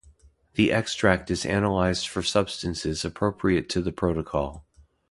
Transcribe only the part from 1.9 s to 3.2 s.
for substances